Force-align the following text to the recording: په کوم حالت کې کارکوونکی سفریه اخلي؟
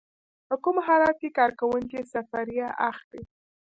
په 0.47 0.55
کوم 0.63 0.77
حالت 0.87 1.15
کې 1.21 1.35
کارکوونکی 1.39 1.99
سفریه 2.13 2.67
اخلي؟ 2.89 3.23